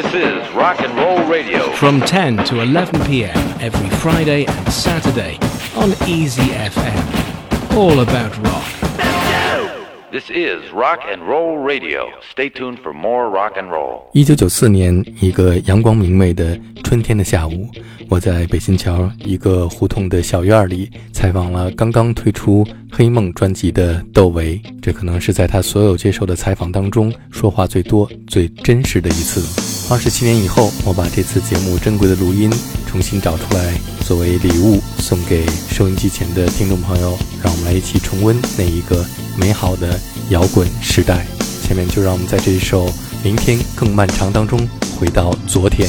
[0.00, 1.72] This is Rock and Roll Radio.
[1.72, 3.36] from 10 to 11 p.m.
[3.60, 5.36] every Friday and Saturday
[5.74, 7.76] on Easy FM.
[7.76, 8.62] All about rock.
[10.12, 12.12] This is Rock and Roll Radio.
[12.30, 14.02] Stay tuned for more rock and roll.
[14.12, 17.68] 一九九四年，一个阳光明媚的春天的下午，
[18.08, 24.62] 我在北新桥一个胡同的小院里采访了刚刚推出《黑梦》专辑的窦唯。
[24.80, 29.76] 这可能是在他所有接受的采访当中说话最多、最真实的一次。
[29.90, 32.52] 二十七年以后，我把这次节目珍贵的录音
[32.86, 37.18] 重新找出来，作为礼物送给收音机前的听众朋友。
[37.42, 39.02] 让我们来一起重温那一个
[39.34, 39.98] 美好的
[40.28, 41.26] 摇滚时代。
[41.66, 42.86] 下面就让我们在这一首
[43.24, 44.60] 《明天更漫长》当中
[44.98, 45.88] 回到昨天。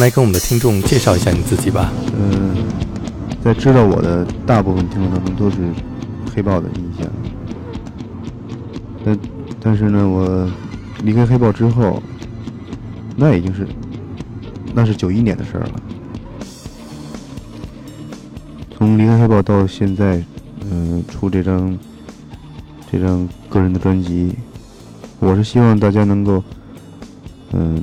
[0.00, 1.92] 来跟我们的听众介绍一下你自己吧。
[2.18, 2.56] 嗯，
[3.44, 5.58] 在知道我的大部分听众当中都是
[6.34, 7.06] 黑豹的印象，
[9.04, 9.18] 但
[9.60, 10.50] 但是呢，我
[11.04, 12.02] 离开黑豹之后，
[13.14, 13.68] 那已经是
[14.74, 15.70] 那是九一年的事儿了。
[18.76, 20.22] 从离开黑豹到现在，
[20.70, 21.78] 嗯、出这张
[22.90, 24.34] 这张个人的专辑，
[25.18, 26.42] 我是希望大家能够，
[27.52, 27.82] 嗯，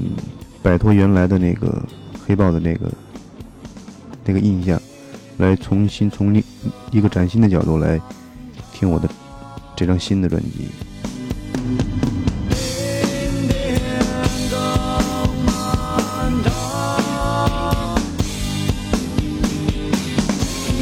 [0.64, 1.84] 摆脱原来的那个
[2.28, 2.92] 黑豹的那个
[4.26, 4.78] 那个印象，
[5.38, 6.44] 来重新从另
[6.92, 7.98] 一个崭新的角度来
[8.74, 9.08] 听我的
[9.78, 10.68] 这张新的专辑。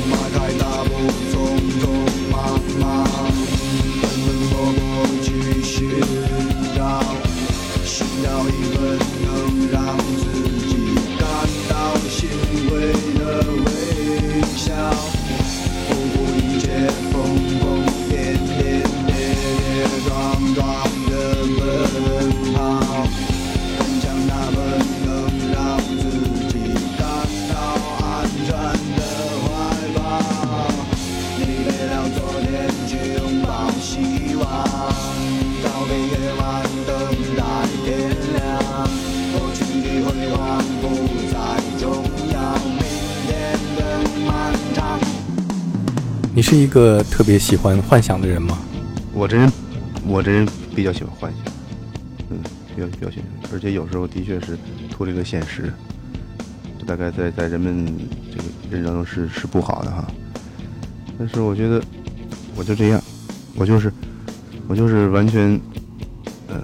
[0.09, 0.89] 迈开大步，
[1.29, 1.33] 匆
[1.79, 1.83] 匆
[2.31, 3.05] 忙忙，
[4.01, 4.81] 奔奔波波
[5.21, 5.77] 去寻
[6.75, 6.81] 找，
[8.49, 8.97] 一份
[46.55, 48.57] 一个特别喜欢幻想的人吗？
[49.13, 49.51] 我这人，
[50.07, 51.53] 我这人比较喜欢幻想，
[52.29, 52.37] 嗯，
[52.75, 54.57] 比较比较喜欢，而且有时候的确是
[54.89, 55.71] 脱离了现实，
[56.85, 57.85] 大概在在人们
[58.31, 60.05] 这个认知中是是不好的哈。
[61.17, 61.81] 但是我觉得，
[62.55, 63.01] 我就这样，
[63.55, 63.91] 我就是
[64.67, 65.59] 我就是完全，
[66.47, 66.55] 呃，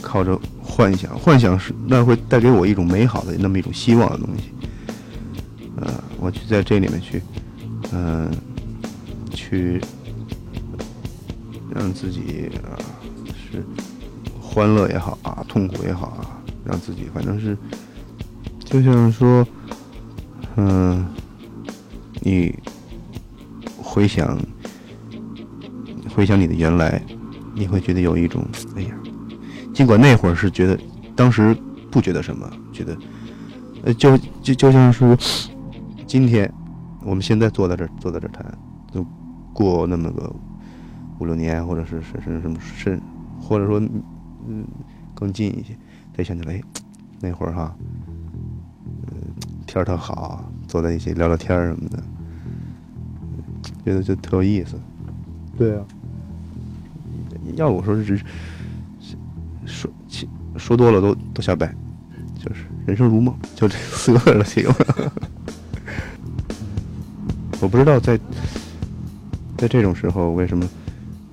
[0.00, 4.50] 靠着幻想，幻想是那会带给我一种美好的那么一种希望的东西，
[5.76, 7.22] 呃，我去在这里面去，
[7.92, 8.30] 嗯、
[9.54, 9.80] 去
[11.72, 12.74] 让自己啊
[13.32, 13.64] 是
[14.40, 17.56] 欢乐也好啊，痛苦也好啊，让自己反正是
[18.64, 19.46] 就像说，
[20.56, 21.06] 嗯、
[22.20, 22.52] 你
[23.76, 24.36] 回想
[26.14, 27.00] 回想你的原来，
[27.54, 28.94] 你会觉得有一种哎呀，
[29.72, 30.76] 尽管那会儿是觉得
[31.14, 31.56] 当时
[31.92, 32.96] 不觉得什么，觉得
[33.84, 35.16] 呃就就就像是
[36.08, 36.52] 今天
[37.04, 38.58] 我们现在坐在这儿坐在这儿谈，
[39.54, 40.30] 过那么个
[41.18, 43.00] 五六年，或者是是是什么甚，
[43.40, 43.80] 或者说
[44.46, 44.66] 嗯
[45.14, 45.74] 更近一些，
[46.14, 46.60] 再想起来，哎，
[47.20, 47.74] 那会儿哈，
[49.06, 49.16] 嗯
[49.66, 52.02] 天儿特好，坐在一起聊聊天儿什么的，
[53.84, 54.78] 觉得就特有意思。
[55.56, 55.84] 对啊，
[57.54, 58.24] 要我说是是
[59.64, 61.72] 说其说多了都都瞎掰，
[62.38, 64.74] 就是人生如梦，就这四个字儿就行了。
[67.62, 68.18] 我不知道在
[69.64, 70.68] 在这种时候为什么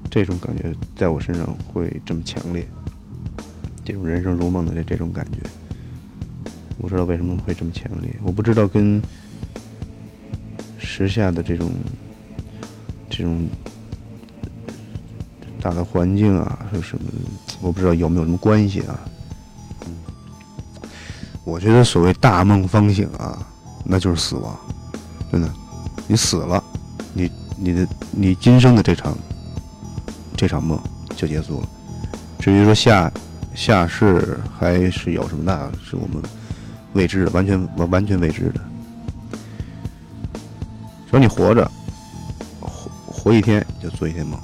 [0.09, 2.65] 这种感觉在我身上会这么强烈，
[3.83, 5.39] 这种人生如梦的这这种感觉，
[6.77, 9.01] 我不知道为什么会这么强烈，我不知道跟
[10.79, 11.69] 时下的这种
[13.09, 13.49] 这种
[15.59, 17.03] 大的环境啊是什么，
[17.59, 18.97] 我不知道有没有什么关系啊。
[21.43, 23.45] 我觉得所谓大梦方醒啊，
[23.83, 24.57] 那就是死亡，
[25.29, 25.53] 真的，
[26.07, 26.63] 你死了，
[27.63, 29.15] 你的你今生的这场
[30.35, 30.81] 这场梦
[31.15, 31.69] 就结束了。
[32.39, 33.11] 至于说下
[33.53, 36.21] 下世还是有什么，那是我们
[36.93, 38.59] 未知的，完全完完全未知的。
[41.05, 41.69] 只要你活着，
[42.59, 44.39] 活活一天就做一天梦。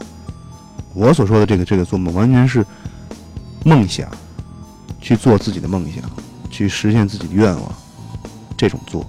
[0.94, 2.64] 我所说的这个这个做梦，完全是
[3.66, 4.08] 梦想，
[5.02, 6.04] 去做自己的梦想，
[6.52, 7.74] 去实现自己的愿望，
[8.56, 9.04] 这种做。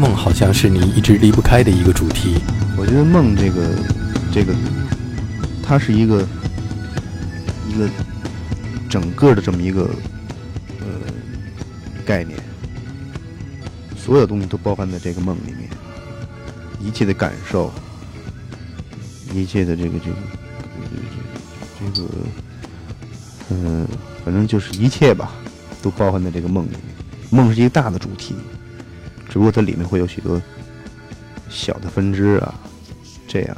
[0.00, 2.38] 梦好像是你一直离不开的一个主题。
[2.78, 3.68] 我觉得梦这个
[4.32, 4.54] 这个，
[5.62, 6.26] 它是一个
[7.68, 7.86] 一个
[8.88, 9.82] 整个的这么一个
[10.80, 10.86] 呃
[12.06, 12.40] 概念，
[13.94, 15.68] 所有东西都包含在这个梦里面，
[16.80, 17.70] 一切的感受，
[19.34, 20.16] 一切的这个这个
[21.78, 22.08] 这个这个，
[23.50, 23.86] 嗯、
[24.24, 25.32] 反正就是一切吧，
[25.82, 26.80] 都包含在这个梦里面。
[27.28, 28.34] 梦是一个大的主题，
[29.30, 30.42] 只不过它里面会有许多
[31.48, 32.52] 小的分支啊，
[33.26, 33.56] 这样。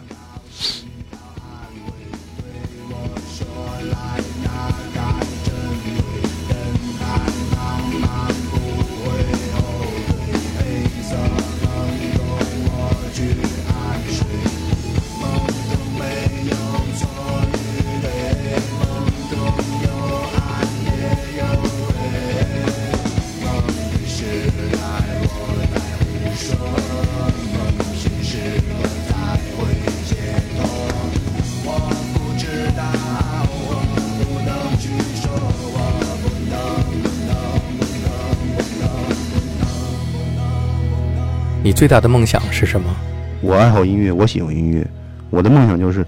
[41.82, 42.94] 最大的梦想是什么？
[43.40, 44.86] 我爱好音乐，我喜欢音乐，
[45.30, 46.06] 我的梦想就是，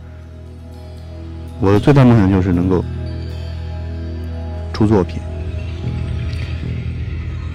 [1.59, 2.85] 我的最大梦想就是能够
[4.73, 5.21] 出作品，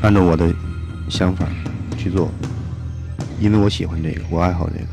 [0.01, 0.53] 按照我的
[1.07, 1.47] 想法
[1.97, 2.29] 去做，
[3.39, 4.87] 因为我喜欢这个，我爱好这个，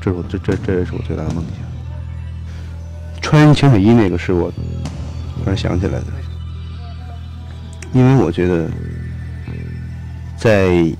[0.00, 3.20] 这是我这这这也是我最大的梦想。
[3.20, 6.06] 穿潜水衣那个是我突然想起来的，
[7.92, 8.70] 因为我觉得
[10.38, 10.90] 在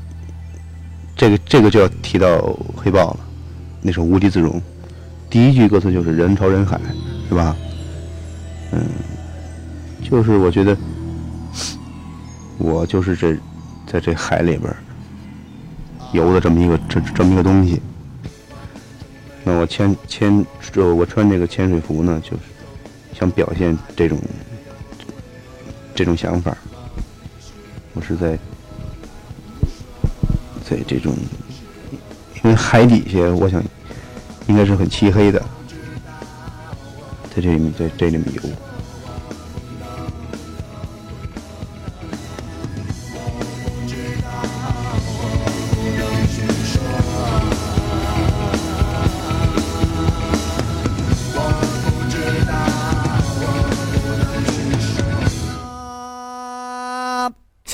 [1.17, 3.21] 这个这个就要提到黑豹了，
[3.81, 4.61] 那首《无地自容》，
[5.31, 6.79] 第一句歌词就是“人潮人海”，
[7.29, 7.57] 是吧？
[8.73, 8.87] 嗯，
[10.03, 10.77] 就是我觉得
[12.59, 13.35] 我就是这
[13.87, 14.71] 在这海里边
[16.13, 17.81] 游的这么一个这这么一个东西。
[19.43, 22.43] 那我潜潜这我穿这个潜水服呢，就是
[23.19, 24.19] 想表现这种
[25.95, 26.55] 这种想法。
[27.95, 28.37] 我是在
[30.69, 31.15] 在这种，
[32.43, 33.63] 因为海底下，我想
[34.49, 35.41] 应该是很漆黑的，
[37.35, 38.43] 在这里面，在这里面游。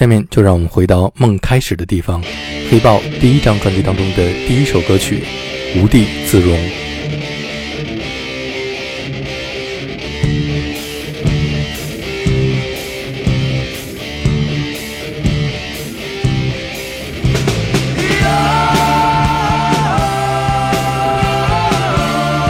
[0.03, 2.21] 下面就让我们回到梦开始的地方，
[2.69, 5.23] 黑豹第一张专辑当中的第一首歌曲
[5.81, 6.59] 《无地自容》。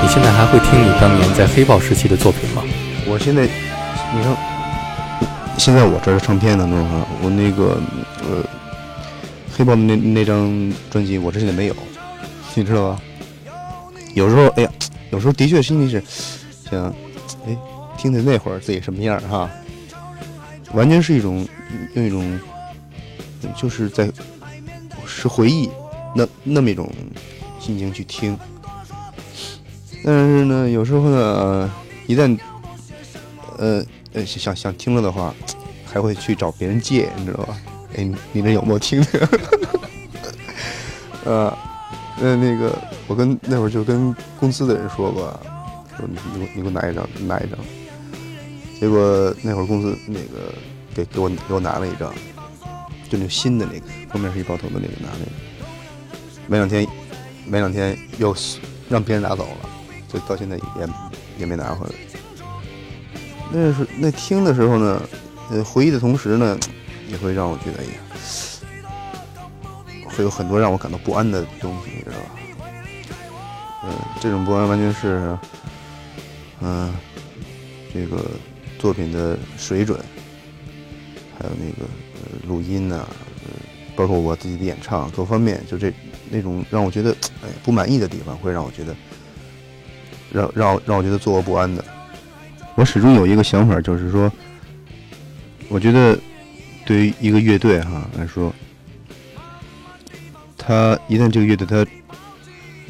[0.00, 2.62] 你现在还会听你当年在黑豹时期的作品吗？
[3.06, 4.51] 我现在，你看，
[5.58, 7.80] 现在我这儿的唱片当中哈，我那个
[8.20, 8.42] 呃
[9.56, 11.76] 黑豹的那那张专辑，我这现在没有，
[12.54, 13.00] 你知道吧？
[14.14, 14.70] 有时候哎呀，
[15.10, 16.02] 有时候的确心里是
[16.68, 16.86] 想
[17.46, 17.56] 哎
[17.96, 19.48] 听听那会儿自己什么样哈，
[20.72, 21.46] 完全是一种
[21.94, 22.40] 用一种
[23.56, 24.10] 就是在
[25.06, 25.70] 是回忆
[26.14, 26.90] 那那么一种
[27.60, 28.36] 心情去听。
[30.04, 31.70] 但是呢，有时候呢，呃
[32.08, 32.36] 一旦
[33.58, 35.34] 呃呃想想听了的话，
[35.84, 37.56] 还会去找别人借，你知道吧？
[37.96, 39.28] 哎，你那有没有听的？
[41.24, 41.58] 呃，
[42.20, 42.76] 那那个
[43.06, 45.38] 我跟那会儿就跟公司的人说过，
[45.96, 47.58] 说你你给我你给我拿一张，拿一张。
[48.80, 50.52] 结果那会儿公司那个
[50.94, 52.12] 给给我给我拿了一张，
[53.08, 55.30] 就那新的那个，封面是一包头的那个拿那个。
[56.48, 56.86] 没两天，
[57.46, 58.34] 没两天又
[58.88, 59.68] 让别人拿走了，
[60.12, 60.88] 就到现在也
[61.38, 61.94] 也没拿回来。
[63.52, 65.02] 那是那听的时候呢，
[65.50, 66.58] 呃，回忆的同时呢，
[67.10, 67.90] 也会让我觉得，哎呀，
[70.08, 72.24] 会有很多让我感到不安的东西，你知道吧？
[73.84, 75.36] 嗯、这种不安完全是，
[76.62, 76.94] 嗯、
[77.92, 78.24] 这个
[78.78, 79.98] 作品的水准，
[81.38, 83.06] 还有那个呃录音呐、
[83.44, 83.50] 呃，
[83.94, 85.92] 包括我自己的演唱各方面，就这
[86.30, 87.10] 那种让我觉得
[87.42, 88.96] 哎不满意的地方，会让我觉得，
[90.32, 91.84] 让让让我觉得坐卧不安的。
[92.74, 94.32] 我始终有一个想法，就是说，
[95.68, 96.18] 我觉得
[96.84, 98.52] 对于一个乐队哈来说，
[100.56, 101.86] 他一旦这个乐队他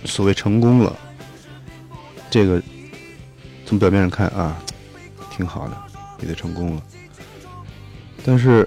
[0.04, 0.96] 所谓成功了，
[2.30, 2.62] 这个
[3.66, 4.56] 从表面上看啊，
[5.30, 5.76] 挺好的，
[6.20, 6.82] 乐队成功了。
[8.24, 8.66] 但是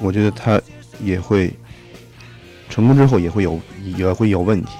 [0.00, 0.60] 我觉得他
[1.00, 1.52] 也会
[2.68, 3.60] 成功之后也会有
[3.96, 4.70] 也会有问题。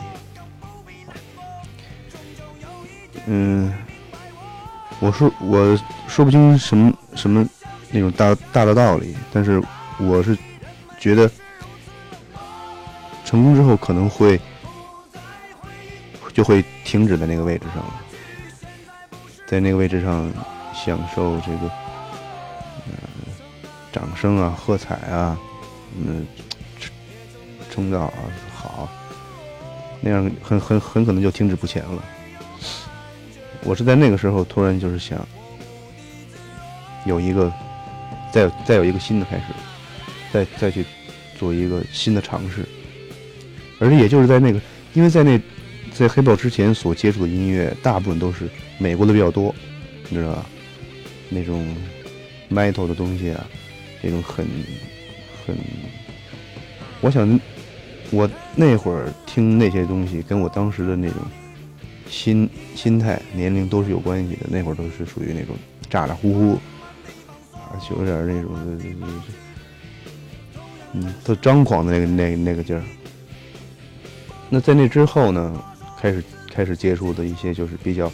[3.27, 3.73] 嗯，
[5.01, 5.79] 我说我
[6.09, 7.47] 说不清什么什么
[7.91, 9.63] 那种大大的道理，但是
[9.99, 10.37] 我是
[10.99, 11.31] 觉得
[13.25, 14.41] 成功之后可能会
[16.33, 17.95] 就会停止在那个位置上了，
[19.47, 20.31] 在那个位置上
[20.75, 21.69] 享受这个
[22.87, 22.93] 呃
[23.93, 25.39] 掌声啊、喝彩啊，
[25.97, 26.27] 嗯，
[27.71, 28.13] 称道啊
[28.55, 28.89] 好，
[30.01, 32.03] 那样很很很可能就停止不前了。
[33.69, 35.29] 我是在那个时候突然就是想
[37.05, 37.53] 有一个
[38.33, 39.45] 再再有一个新的开始，
[40.33, 40.83] 再再去
[41.39, 42.65] 做一个新的尝试，
[43.79, 44.61] 而且也就是在那个，
[44.95, 45.39] 因为在那
[45.93, 48.49] 在黑豹之前所接触的音乐大部分都是
[48.79, 49.55] 美国的比较多，
[50.09, 50.47] 你知道吧？
[51.29, 51.77] 那种
[52.51, 53.47] metal 的东西啊，
[54.01, 54.47] 那种很
[55.47, 55.55] 很，
[57.03, 57.39] 我想
[58.11, 61.19] 我那会儿听那些东西，跟我当时的那种
[62.09, 64.47] 心心态、年龄都是有关系的。
[64.49, 65.55] 那会儿都是属于那种
[65.91, 66.53] 咋咋呼呼，
[67.55, 68.53] 啊，就有点那种，
[70.95, 72.83] 嗯，都张狂的那个那那个劲儿。
[74.49, 75.63] 那在那之后呢，
[76.01, 78.11] 开始开始接触的一些就是比较，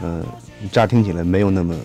[0.00, 0.24] 呃，
[0.70, 1.76] 乍听起来没有那么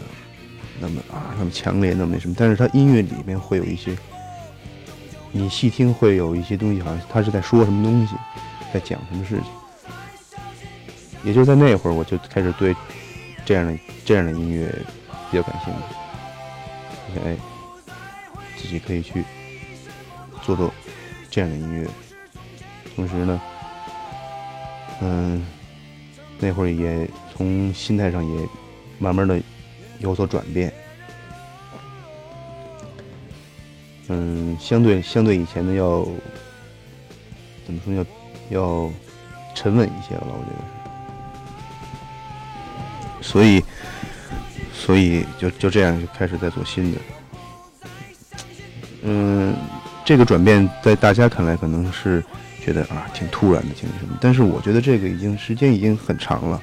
[0.79, 3.97] 那么啊那么强烈，那么那什么，但是他音乐里面会有一些，
[5.31, 8.13] 你细听会有一些东西，好像他是在说什么东西，
[8.71, 9.45] 在讲什么事情。
[11.23, 12.75] 也就在那会儿，我就开始对
[13.45, 14.67] 这样的这样的音乐
[15.31, 17.19] 比较感兴趣。
[17.25, 17.37] 哎，
[18.57, 19.23] 自己可以去
[20.41, 20.73] 做做
[21.29, 21.87] 这样的音乐。
[22.95, 23.41] 同时呢，
[25.01, 25.45] 嗯，
[26.39, 28.47] 那会儿也从心态上也
[28.99, 29.41] 慢慢的
[29.99, 30.73] 有所转变。
[34.09, 36.05] 嗯，相对相对以前的要
[37.65, 38.05] 怎么说要
[38.49, 38.91] 要
[39.55, 40.82] 沉稳一些了吧，我觉得是。
[43.23, 43.63] 所以，
[44.73, 46.97] 所以就就这样就开始在做新的。
[49.03, 49.55] 嗯，
[50.05, 52.23] 这个转变在大家看来可能是
[52.63, 56.61] 觉得啊挺突然的，挺什么，但是我觉得这个已经时间已经很长了，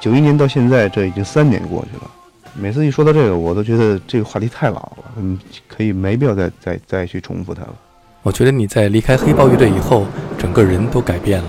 [0.00, 2.10] 九一年到现在这已经三年过去了。
[2.58, 5.38] 每次一说到这个，我都觉得这个话题太老了，嗯，
[5.68, 7.74] 可以没必要再再再去重复它了。
[8.22, 10.06] 我觉得你在离开黑豹乐队以后，
[10.38, 11.48] 整个人都改变了。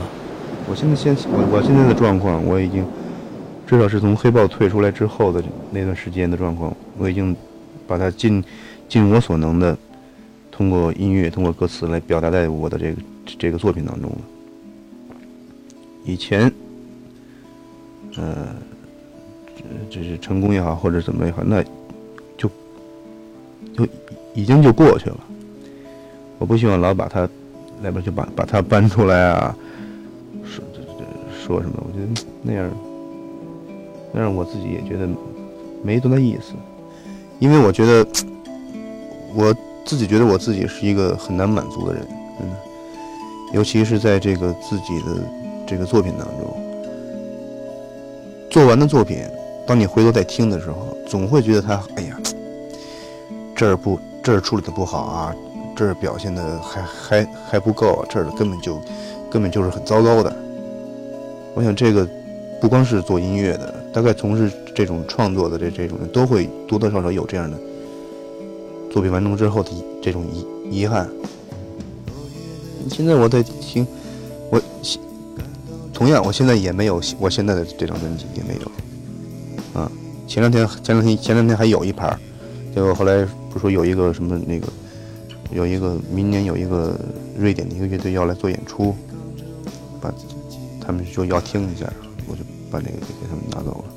[0.70, 2.86] 我现在现我我现在的状况，我已经
[3.68, 7.36] 至少是从黑豹退出来之后的那段时间的状况，我已经
[7.86, 8.42] 把它尽
[8.88, 9.78] 尽我所能的
[10.50, 13.02] 通过音乐、通过歌词来表达在我的这个
[13.38, 14.18] 这个作品当中了。
[16.06, 16.50] 以前，
[18.16, 18.56] 呃，
[19.90, 21.62] 这是成功也好，或者怎么也好，那
[22.38, 22.50] 就
[23.76, 23.86] 就
[24.34, 25.20] 已经就过去了。
[26.40, 27.28] 我不希望老把它
[27.82, 29.54] 来边就把把它搬出来啊，
[30.46, 31.04] 说这这
[31.38, 31.84] 说什么？
[31.86, 32.72] 我觉得那样
[34.14, 35.08] 但是我自己也觉得
[35.84, 36.54] 没多大意思，
[37.40, 38.08] 因为我觉得
[39.36, 42.08] 我自己觉得我自己是一个很难满足的人，
[42.42, 42.50] 嗯，
[43.54, 45.06] 尤其是在这个自己的
[45.66, 46.58] 这个作品当中，
[48.50, 49.20] 做完的作品，
[49.66, 52.20] 当你回头再听的时候，总会觉得他，哎呀，
[53.56, 55.36] 这儿不这儿处理的不好啊，
[55.76, 58.82] 这儿表现的还还还不够，这儿根本就
[59.30, 60.36] 根本就是很糟糕的。
[61.54, 62.08] 我想这个
[62.60, 67.58] 不光是做音乐的，大概从事这种创作的这这种人都会多多少少有这样的
[68.92, 69.72] 作品完成之后的
[70.02, 71.10] 这种遗遗憾。
[72.90, 73.86] 现在我在听，
[74.50, 74.62] 我
[75.94, 79.92] 同样我现在也没有我现在的这张专辑也没有啊。
[80.28, 82.18] 前两天前两天前两天还有一盘，
[82.74, 84.68] 结果后来不说有一个什么那个
[85.52, 86.98] 有一个明年有一个
[87.38, 88.96] 瑞典的一个乐队要来做演出，
[90.02, 90.14] 把
[90.80, 91.92] 他们说要听一下，
[92.28, 93.94] 我就把那个给给他们拿走了。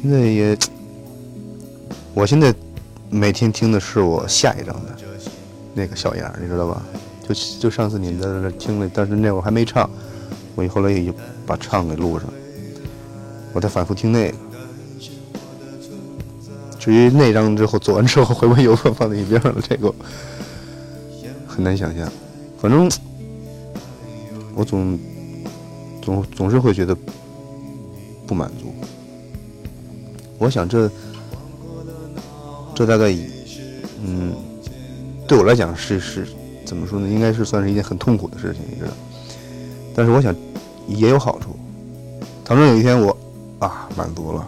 [0.00, 0.56] 现在也，
[2.14, 2.54] 我现在
[3.08, 4.96] 每天听的是我下一张的
[5.74, 6.82] 那个小样，你知道吧？
[7.28, 9.88] 就就上次你们在那听了，但是那会儿还没唱，
[10.56, 11.14] 我后来也就
[11.46, 12.28] 把唱给录上，
[13.52, 14.36] 我再反复听那个。
[16.78, 19.94] 至于那张之后做完之后会不会有我放在一边了，这个
[21.46, 22.10] 很难想象。
[22.58, 22.90] 反正
[24.54, 24.98] 我总
[26.02, 26.96] 总总是会觉得
[28.26, 28.72] 不满足。
[30.38, 30.90] 我想这
[32.74, 33.14] 这大概
[34.02, 34.32] 嗯，
[35.28, 36.26] 对我来讲是是
[36.64, 37.08] 怎么说呢？
[37.08, 38.92] 应该是算是一件很痛苦的事情，你知道。
[39.94, 40.34] 但是我想
[40.88, 41.56] 也有好处。
[42.44, 43.16] 倘若有一天我
[43.58, 44.46] 啊满足了。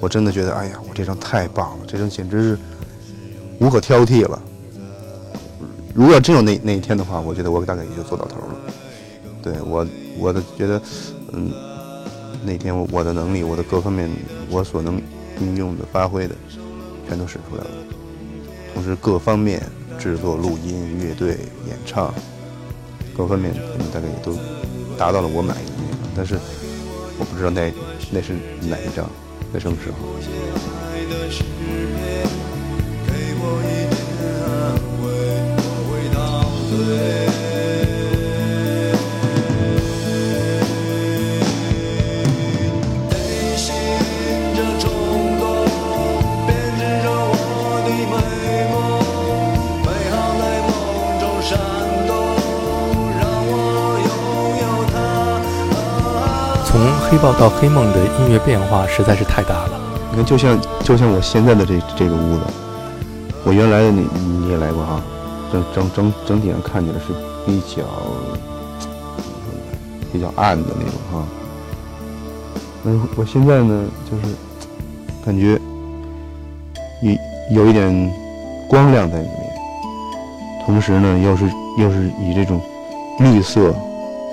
[0.00, 2.58] 我真的觉得，哎呀，我这张太棒了，这张简直是
[3.58, 4.40] 无可挑剔了。
[5.92, 8.54] 如果真有那那一天的话，我觉得我大概也就做到头了。
[9.42, 9.84] 对我，
[10.18, 10.82] 我的觉得，
[11.32, 11.52] 嗯，
[12.44, 14.10] 那天我我的能力，我的各方面，
[14.50, 15.00] 我所能
[15.40, 16.34] 应用的、发挥的，
[17.08, 17.70] 全都使出来了。
[18.74, 19.62] 同时，各方面
[19.98, 22.12] 制作、录音、乐队、演唱，
[23.16, 24.36] 各方面可能大概也都
[24.96, 25.96] 达到了我满意的。
[26.16, 26.38] 但是，
[27.18, 27.72] 我不知道那
[28.10, 29.08] 那是哪一张。
[29.52, 29.96] 在什么时候？
[36.70, 37.27] 从
[57.10, 59.80] 黑豹到黑梦的音乐变化实在是太大了。
[60.10, 62.42] 你看，就像就像我现在的这这个屋子，
[63.44, 65.00] 我原来的你你也来过哈，
[65.50, 67.14] 整整整整体上看起来是
[67.46, 67.82] 比较
[70.12, 71.26] 比较暗的那种哈。
[72.82, 74.34] 那我现在呢，就是
[75.24, 75.58] 感觉
[77.00, 78.12] 有有一点
[78.68, 79.50] 光亮在里面，
[80.66, 82.60] 同时呢，又是又是以这种
[83.18, 83.74] 绿色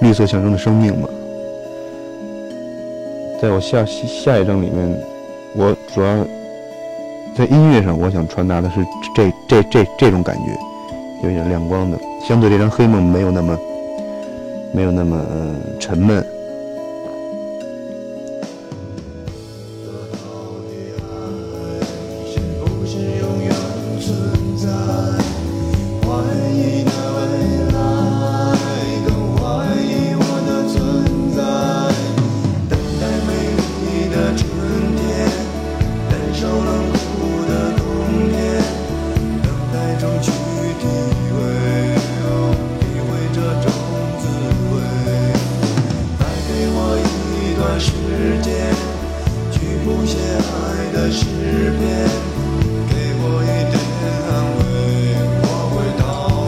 [0.02, 1.05] 绿色象征的生命嘛。
[3.46, 5.00] 在我下下一张里面，
[5.56, 6.26] 我主要
[7.38, 8.84] 在音乐上，我想传达的是
[9.16, 13.56] 这这这这种感觉，有点亮光的，相对这张黑梦没有那么
[14.74, 15.24] 没有那么、
[15.80, 16.26] 沉闷。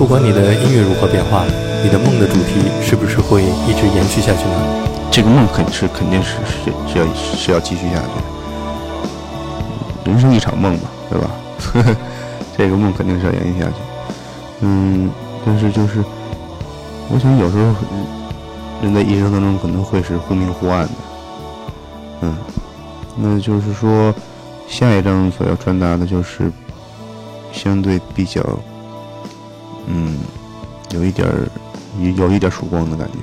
[0.08, 1.44] 不管你的音乐如何变化，
[1.84, 4.56] 你的梦的主题是不是会一直延续下去呢？
[5.12, 8.08] 这个梦肯是肯定是是是要是要继续下去。
[10.10, 11.30] 人生一场梦嘛，对吧？
[12.58, 13.74] 这个梦肯定是要延续下去。
[14.62, 15.12] 嗯，
[15.46, 16.02] 但是就是，
[17.10, 17.76] 我想有时候
[18.82, 20.94] 人在一生当中可能会是忽明忽暗的。
[22.22, 22.38] 嗯，
[23.18, 24.16] 那就是说，
[24.70, 26.50] 下一章所要传达的就是
[27.52, 28.42] 相对比较。
[29.88, 30.18] 嗯，
[30.92, 31.48] 有一点儿，
[32.00, 33.18] 有有一点曙光的感觉。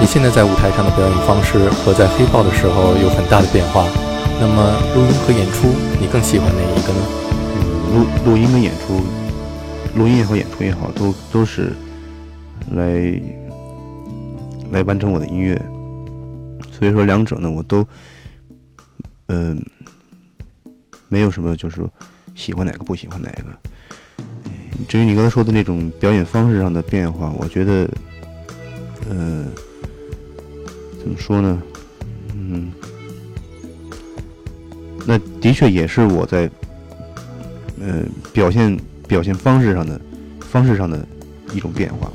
[0.00, 3.84] 你现在在舞台上的表演方式和在黑豹的时候有很大的变化。
[4.40, 5.68] 那么录音和演出，
[6.00, 7.00] 你更喜欢哪一个呢？
[7.56, 9.00] 嗯，录录音跟演出，
[9.96, 11.72] 录音也好，演出也好，都都是
[12.72, 13.20] 来
[14.70, 15.60] 来完成我的音乐。
[16.72, 17.86] 所以说，两者呢，我都
[19.28, 19.64] 嗯、
[21.08, 21.90] 没有什么就是说
[22.34, 23.44] 喜欢哪个不喜欢哪个。
[24.88, 27.88] 至于你刚才说的那种表演方式上的变化，我觉得，
[29.08, 29.44] 呃，
[30.98, 31.62] 怎么说呢？
[32.34, 32.70] 嗯，
[35.06, 36.48] 那的确也是我在，
[37.80, 40.00] 呃，表现表现方式上的
[40.40, 41.06] 方式上的
[41.52, 42.10] 一种变化。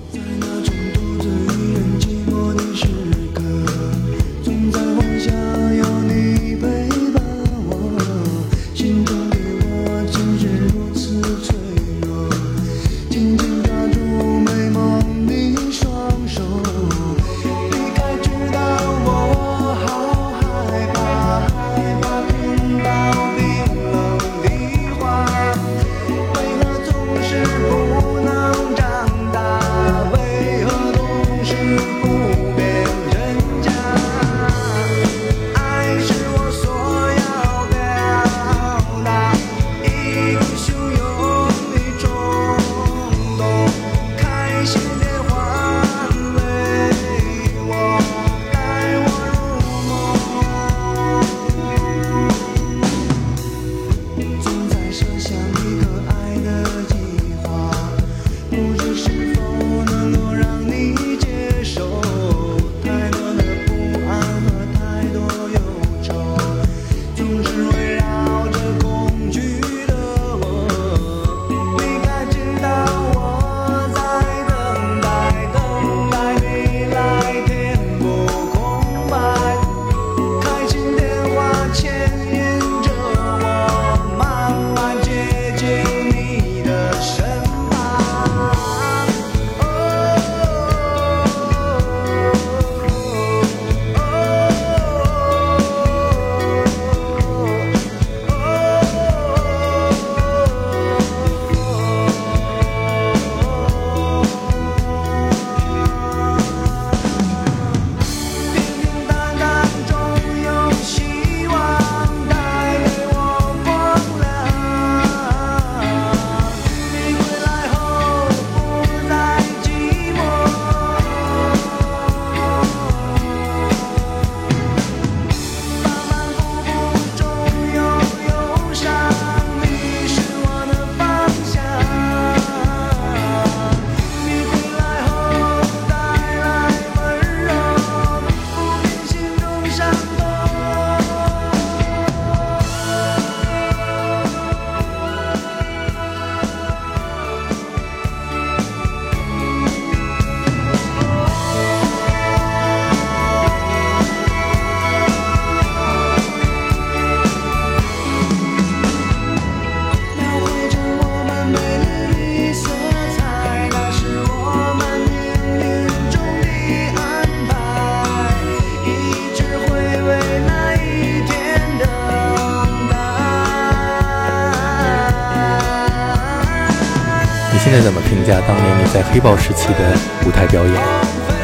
[178.42, 180.74] 当年你在黑豹时期的舞台表演？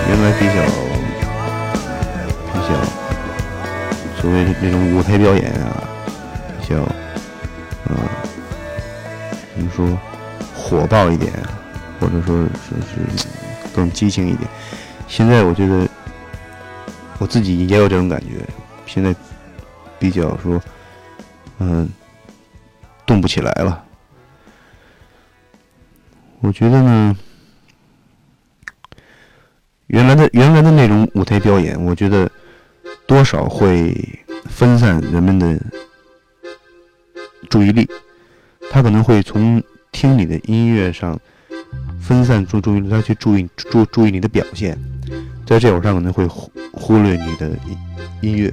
[0.07, 0.53] 原来比较
[2.53, 2.69] 比较
[4.21, 5.83] 所谓那种舞台表演啊，
[6.61, 6.75] 比较
[7.89, 7.97] 嗯、
[9.55, 9.97] 怎么说
[10.55, 11.33] 火爆一点，
[11.99, 13.27] 或者说说是
[13.75, 14.47] 更激情一点。
[15.07, 15.87] 现在我觉得
[17.17, 18.47] 我自己也有这种感觉，
[18.85, 19.15] 现在
[19.97, 20.61] 比较说
[21.57, 21.89] 嗯、
[23.07, 23.84] 动不起来了。
[26.45, 27.17] 我觉得呢。
[29.87, 32.29] 原来的原来的那种舞台表演，我觉得
[33.05, 33.95] 多少会
[34.45, 35.59] 分散人们的
[37.49, 37.87] 注意力，
[38.71, 41.19] 他可能会从听你的音乐上
[42.01, 44.75] 分散注注意力，他去注意注注意你的表现，
[45.45, 47.77] 在这会上可能会忽忽略你的音
[48.21, 48.51] 音乐，